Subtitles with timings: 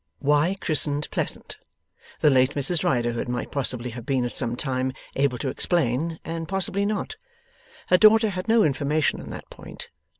[0.17, 1.57] Why christened Pleasant,
[2.21, 6.47] the late Mrs Riderhood might possibly have been at some time able to explain, and
[6.47, 7.17] possibly not.
[7.89, 9.91] Her daughter had no information on that point.